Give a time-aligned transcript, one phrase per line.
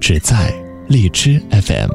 [0.00, 0.52] 只在
[0.88, 1.90] 荔枝 FM。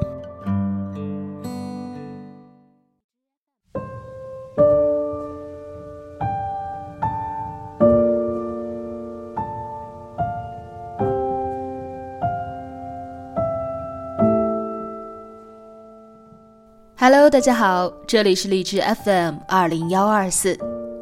[16.98, 20.58] Hello，大家好，这里是荔枝 FM 二零幺二四，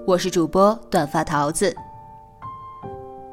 [0.05, 1.75] 我是主播短发桃子。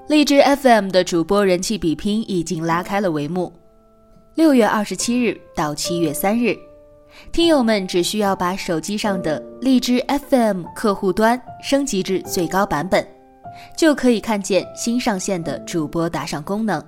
[0.06, 3.50] 荔枝 FM 的主播人气比拼已经拉开了帷幕。
[4.34, 6.54] 六月二十七日到七月三日，
[7.32, 13.06] 听友们只需要把手机上的荔枝 FM 客户端升级至最高版本，
[13.78, 16.84] 就可以看见新上线的主播打赏功能。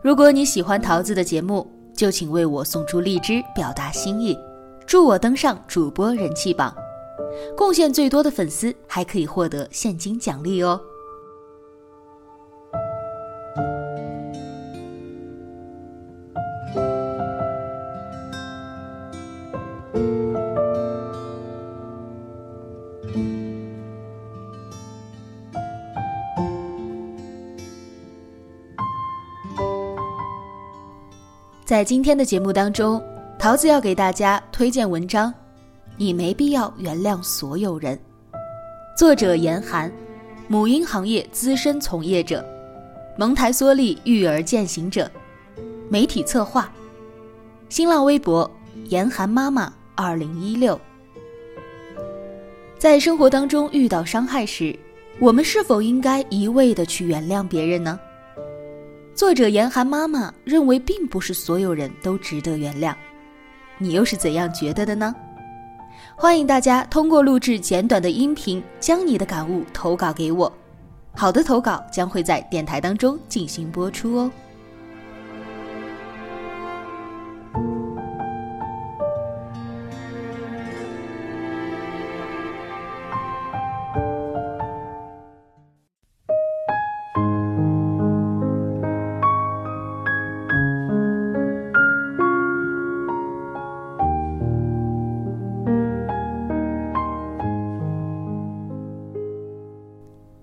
[0.00, 4.38] 如果你喜欢桃子的节目，就请为我送出荔枝表达心意，
[4.86, 6.74] 助我登上主播人气榜。
[7.54, 10.80] 贡献最多的粉丝还可以获得现金奖励哦。
[31.64, 33.02] 在今天的节目当中，
[33.38, 35.32] 桃子要给大家推荐文章，
[35.96, 37.98] 《你没必要原谅所有人》，
[38.96, 39.90] 作者严寒，
[40.46, 42.42] 母婴行业资深从业者，
[43.18, 45.10] 蒙台梭利育儿践行者，
[45.90, 46.72] 媒体策划，
[47.68, 48.48] 新浪微博
[48.84, 50.80] 严寒妈妈二零一六。
[52.78, 54.78] 在生活当中遇到伤害时，
[55.18, 57.98] 我们是否应该一味的去原谅别人呢？
[59.14, 62.94] 作者严寒妈妈认为，并不是所有人都值得原谅，
[63.78, 65.14] 你又是怎样觉得的呢？
[66.14, 70.52] 欢迎大家通过录制简短的音频，将你的感悟投稿给我，
[71.14, 74.30] 好的投稿将会在电台当中进行播出哦。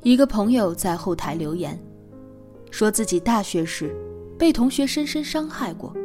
[0.03, 1.79] 一个朋友在后台留言，
[2.71, 3.95] 说自己大学时
[4.37, 5.95] 被同学深深伤害过。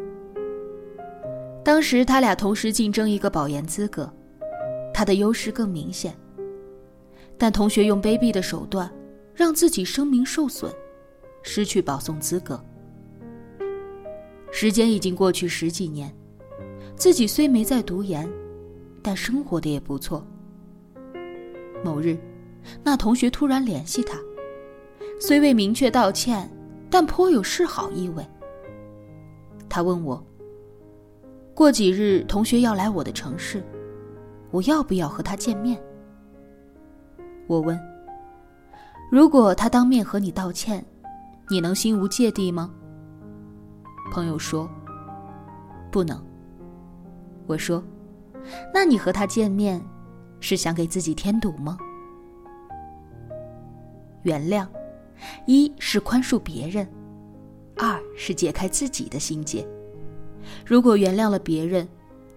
[1.64, 4.08] 当时他俩同时竞争一个保研资格，
[4.94, 6.16] 他的优势更明显。
[7.36, 8.88] 但同学用卑鄙的手段
[9.34, 10.72] 让自己声名受损，
[11.42, 12.60] 失去保送资格。
[14.52, 16.14] 时间已经过去十几年，
[16.94, 18.30] 自己虽没在读研，
[19.02, 20.24] 但生活的也不错。
[21.82, 22.16] 某日。
[22.82, 24.18] 那同学突然联系他，
[25.20, 26.48] 虽未明确道歉，
[26.90, 28.26] 但颇有示好意味。
[29.68, 30.24] 他问我
[31.54, 33.62] ：“过几日同学要来我的城市，
[34.50, 35.80] 我要不要和他见面？”
[37.46, 37.78] 我问
[39.10, 40.84] ：“如果他当面和你道歉，
[41.50, 42.70] 你能心无芥蒂吗？”
[44.12, 44.68] 朋友说
[45.90, 46.22] ：“不能。”
[47.46, 47.82] 我说
[48.72, 49.82] ：“那你和他见面，
[50.40, 51.76] 是想给自己添堵吗？”
[54.22, 54.66] 原谅，
[55.46, 56.88] 一是宽恕别人，
[57.76, 59.66] 二是解开自己的心结。
[60.64, 61.88] 如果原谅了别人，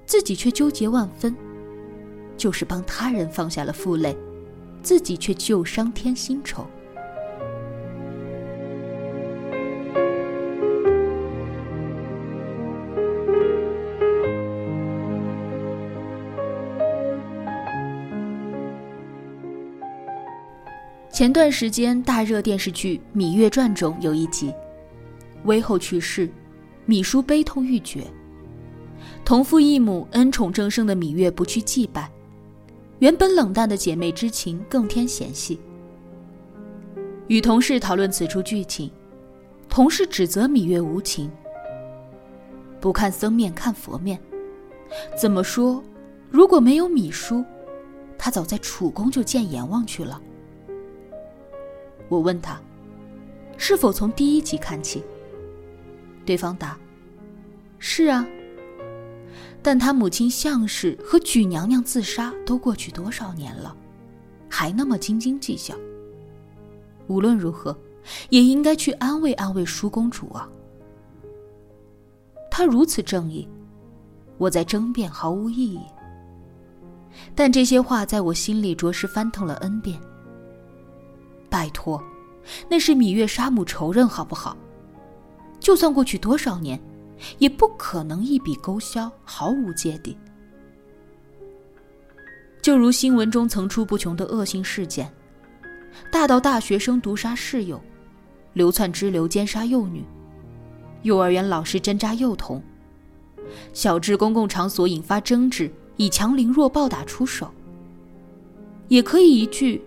[0.06, 1.36] 自己却纠结万分，
[2.38, 4.18] 就是帮他人放下了负累，
[4.81, 6.66] 自己却旧伤添新愁。
[21.21, 24.51] 前段时间大热电视剧《芈月传》中有一集，
[25.44, 26.27] 韦后去世，
[26.88, 28.07] 芈姝悲痛欲绝。
[29.23, 32.12] 同父异母、恩宠正盛的芈月不去祭拜，
[32.97, 35.59] 原本冷淡的姐妹之情更添嫌隙。
[37.27, 38.89] 与同事讨论此处剧情，
[39.69, 41.29] 同事指责芈月无情，
[42.79, 44.19] 不看僧面看佛面。
[45.15, 45.83] 怎么说？
[46.31, 47.45] 如果没有芈姝，
[48.17, 50.19] 他早在楚宫就见阎王去了。
[52.12, 52.60] 我问他
[53.56, 55.02] ：“是否从第一集看起？”
[56.25, 56.78] 对方答
[57.80, 58.28] ：“是啊。”
[59.63, 63.74] 但他母亲向氏和举娘娘自杀都过去多少年了，
[64.50, 65.74] 还那么斤斤计较。
[67.08, 67.74] 无论如何，
[68.30, 70.50] 也应该去安慰安慰舒公主啊。
[72.50, 73.48] 他如此正义，
[74.38, 75.80] 我在争辩毫无意义。
[77.34, 79.98] 但这些话在我心里着实翻腾了 n 遍。
[81.51, 82.01] 拜托，
[82.68, 84.57] 那是芈月杀母仇人，好不好？
[85.59, 86.81] 就算过去多少年。
[87.38, 90.18] 也不可能一笔勾销，毫无芥蒂。
[92.63, 95.13] 就如新闻中层出不穷的恶性事件，
[96.12, 97.80] 大到大学生毒杀室友，
[98.53, 100.03] 流窜支流奸杀幼女，
[101.03, 102.59] 幼儿园老师针扎幼童，
[103.71, 107.51] 小至公共场所引发争执，以强凌弱暴打出手。
[108.88, 109.80] 也可以一句：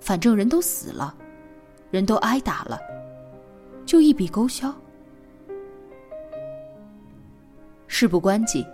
[0.00, 1.14] 反正人都死了，
[1.90, 2.80] 人都挨打了，
[3.84, 4.74] 就一笔勾销。
[7.86, 8.66] 事不关己，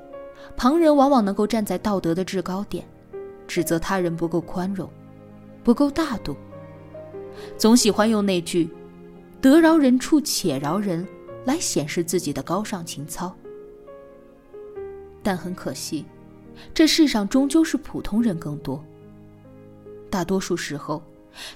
[0.56, 2.86] 旁人往往能够站在道德的制高点，
[3.46, 4.88] 指责他人不够宽容，
[5.64, 6.36] 不够大度，
[7.58, 8.70] 总喜欢用那句
[9.40, 11.06] “得饶人处且饶人”
[11.44, 13.34] 来显示自己的高尚情操。
[15.22, 16.04] 但很可惜，
[16.72, 18.82] 这世上终究是普通人更多。
[20.08, 21.02] 大多数时候，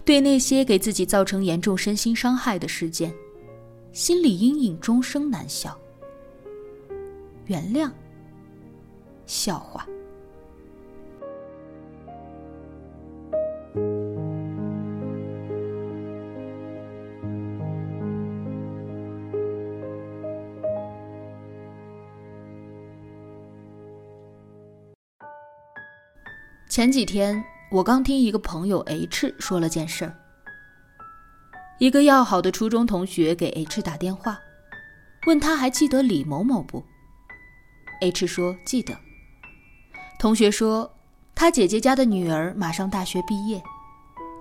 [0.04, 3.12] 对那些给自己造成严重身心伤害的事件，
[3.92, 5.76] 心理阴影终生难消。
[7.46, 7.90] 原谅。
[9.26, 9.86] 笑话。
[26.68, 30.12] 前几天，我刚听一个朋友 H 说了件事儿。
[31.78, 34.40] 一个要好的初中同学给 H 打电话，
[35.28, 36.82] 问他还记得李某某不
[38.00, 38.92] ？H 说：“记得。”
[40.18, 40.92] 同学说
[41.32, 43.62] ：“他姐姐家的女儿马上大学毕业，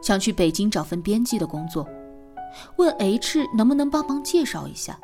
[0.01, 1.87] 想去北京找份编辑的工作，
[2.77, 4.99] 问 H 能不能帮忙介绍一下。”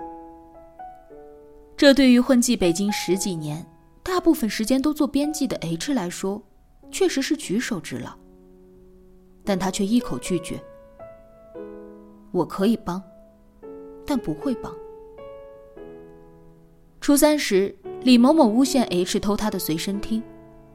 [1.77, 3.63] 这对于混迹北京十几年、
[4.01, 6.41] 大部分时间都做编辑的 H 来说，
[6.91, 8.11] 确实是举手之劳。
[9.43, 10.59] 但他却一口拒绝
[12.31, 13.01] ：“我可以帮，
[14.05, 14.75] 但不会帮。”
[17.01, 17.75] 初三时。
[18.01, 20.21] 李某某诬陷 H 偷他的随身听，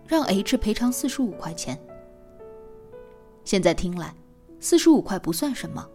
[0.05, 1.79] 让 H 赔偿四十五块钱。
[3.45, 4.13] 现在听来，
[4.59, 5.89] 四十五块不算什么，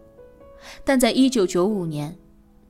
[0.82, 2.18] 但在一九九五年，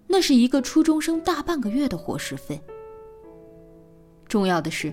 [0.08, 2.60] 那是一个初中生大半个月的伙食费。
[4.26, 4.93] 重要的是，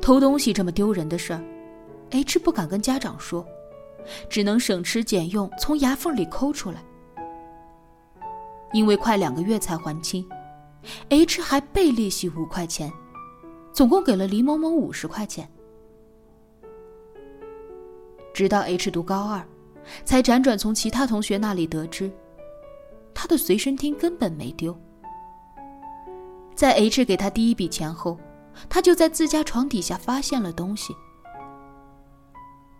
[0.00, 1.42] 偷东西这么丢人的事儿
[2.10, 3.46] ，H 不敢跟家长说，
[4.28, 6.82] 只能省吃俭用从牙缝里抠出来。
[8.72, 10.24] 因为快两个月才还清。
[11.08, 12.90] H 还被利息五块钱，
[13.72, 15.46] 总共给了李某某五十块钱。
[18.32, 19.44] 直到 H 读高二，
[20.04, 22.10] 才辗转从其他同学那里得知，
[23.12, 24.74] 他的随身听根本没丢。
[26.54, 28.18] 在 H 给他第一笔钱后，
[28.68, 30.94] 他就在自家床底下发现了东西。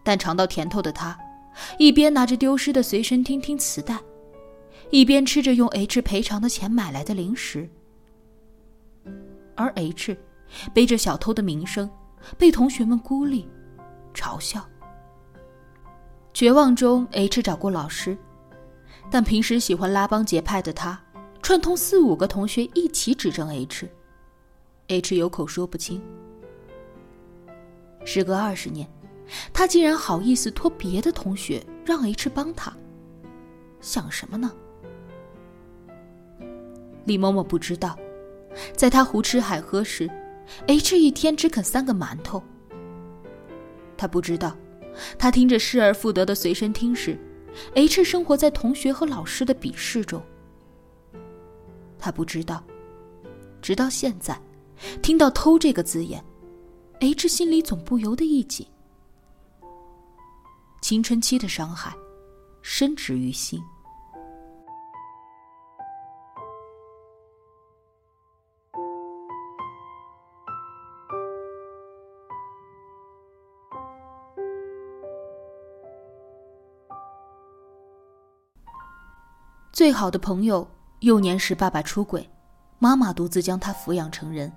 [0.02, 1.18] 但尝到甜头的他，
[1.78, 3.98] 一边拿着丢失的随身听听磁带，
[4.90, 7.68] 一边吃着用 H 赔偿的钱买来的零食。
[9.54, 10.16] 而 H
[10.72, 11.90] 背着小偷的名声，
[12.38, 13.48] 被同学们孤立、
[14.14, 14.66] 嘲笑。
[16.32, 18.16] 绝望中，H 找过老师，
[19.10, 20.98] 但平时喜欢拉帮结派的他，
[21.42, 26.00] 串通四五个同学一起指证 H，H 有口说不清。
[28.04, 28.88] 时隔二十年，
[29.52, 32.76] 他竟然好意思托别的同学让 H 帮他，
[33.80, 34.52] 想什么呢？
[37.04, 37.98] 李某某不知道。
[38.76, 40.10] 在他胡吃海喝时
[40.66, 42.42] ，H 一天只啃三个馒头。
[43.96, 44.56] 他不知道，
[45.16, 47.16] 他听着失而复得的随身听时
[47.74, 50.20] ，H 生活在同学和老师的鄙视中。
[51.96, 52.64] 他不知道，
[53.62, 54.36] 直到现在，
[55.00, 56.22] 听到“偷”这个字眼
[56.98, 58.66] ，H 心里总不由得一紧。
[60.80, 61.94] 青春期的伤害，
[62.62, 63.60] 深植于心。
[79.70, 80.68] 最好的朋友
[81.00, 82.28] 幼年时爸爸出轨，
[82.78, 84.52] 妈妈独自将他抚养成人。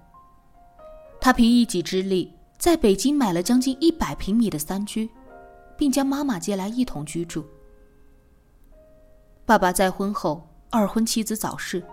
[1.21, 5.09] 他凭一己之力在北京买了将近一百平米的三居，
[5.77, 7.45] 并将妈妈接来一同居住。
[9.45, 11.83] 爸爸再婚后，二婚妻子早逝，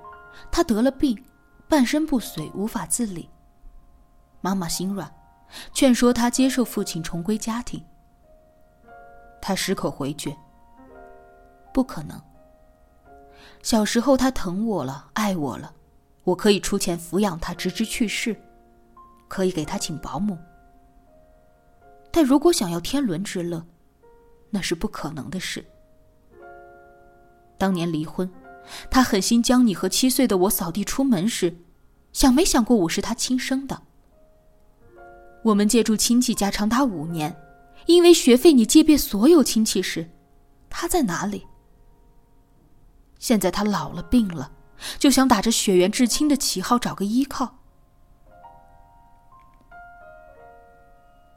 [0.50, 1.22] 他得了病，
[1.68, 3.28] 半身不遂，无法自理。
[4.40, 5.12] 妈妈心软，
[5.74, 7.84] 劝说他接受父亲重归家庭。
[9.42, 10.36] 他矢口回绝
[11.74, 12.20] ：“不可能。
[13.62, 15.74] 小时候他疼我了，爱我了，
[16.24, 18.34] 我可以出钱抚养他，直至去世，
[19.28, 20.38] 可以给他请保姆。
[22.12, 23.64] 但如果想要天伦之乐，
[24.50, 25.64] 那是不可能的事。
[27.58, 28.30] 当年离婚。”
[28.88, 31.56] 他狠心将你和七岁的我扫地出门时，
[32.12, 33.82] 想没想过我是他亲生的？
[35.42, 37.34] 我们借住亲戚家长达五年，
[37.86, 40.08] 因为学费你借遍所有亲戚时，
[40.68, 41.44] 他在哪里？
[43.18, 44.52] 现在他老了病了，
[44.98, 47.59] 就想打着血缘至亲的旗号找个依靠。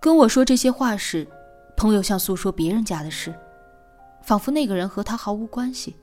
[0.04, 1.26] 跟我说这些话时，
[1.78, 3.34] 朋友像诉说别人家的事，
[4.22, 5.96] 仿佛那个人和他毫无关系。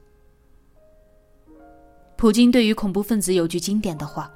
[2.16, 4.32] 普京对于恐怖分子有句经典的话：“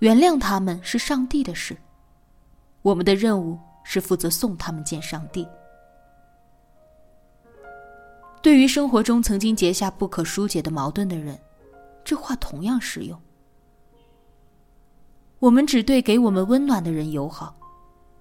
[0.00, 1.76] 原谅他们是上帝的事，
[2.80, 5.46] 我们的任务是负责送他们见上帝。”
[8.40, 11.38] 对于生活中曾经结下不可疏解的矛盾的人，
[12.02, 13.20] 这话同样适用。
[15.40, 17.54] 我们只对给我们温暖的人友好，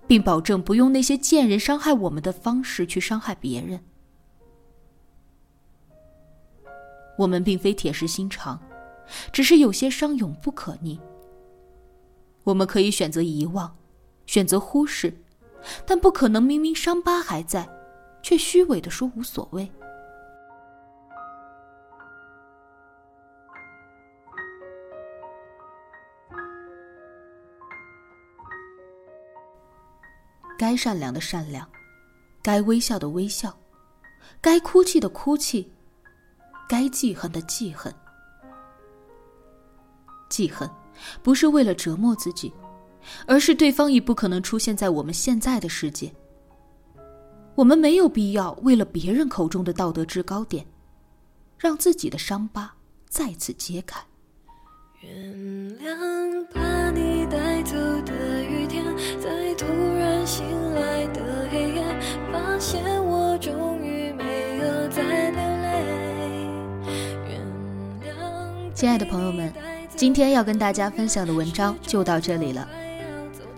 [0.07, 3.83] 并保证不用那些贱人伤害我们的方式去伤害别人。
[7.17, 8.59] 我们并非铁石心肠，
[9.31, 10.99] 只是有些伤永不可逆。
[12.43, 13.75] 我们可以选择遗忘，
[14.25, 15.15] 选择忽视，
[15.85, 17.67] 但不可能明明伤疤还在，
[18.21, 19.71] 却虚伪的说无所谓。
[30.75, 31.67] 善良的善良，
[32.41, 33.55] 该微笑的微笑，
[34.41, 35.71] 该哭泣的哭泣。
[36.67, 37.93] 该记恨的记恨，
[40.29, 40.67] 记恨
[41.21, 42.51] 不是为了折磨自己，
[43.27, 46.11] 而是对方已不可能出现在我们现在的世界。
[47.53, 50.65] 我们没有必要为了别人口中的道德制高点，
[51.59, 52.73] 让自己的伤疤
[53.07, 54.03] 再次揭开。
[55.01, 55.11] 原
[55.77, 57.61] 谅把你带
[68.75, 69.53] 亲爱的朋友们，
[69.95, 72.67] 今天要跟大家分享的文章就到这里了。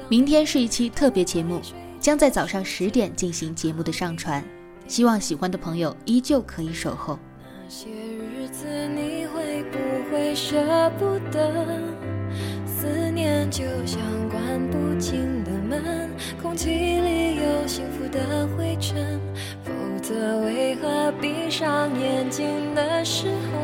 [0.07, 1.59] 明天是一期特别节目，
[1.99, 4.45] 将在早上十点进行节目的上传，
[4.87, 7.17] 希望喜欢的朋友依旧可以守候。
[7.43, 9.79] 那些日子你会不
[10.11, 10.55] 会舍
[10.99, 11.65] 不得？
[12.67, 19.19] 思念就像关不紧的门，空气里有幸福的灰尘，
[19.63, 22.45] 否则为何闭上眼睛
[22.75, 23.56] 的时候？